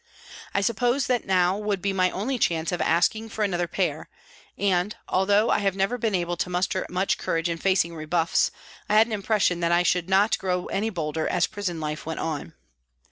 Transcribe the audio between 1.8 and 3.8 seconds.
my only chance of asking for another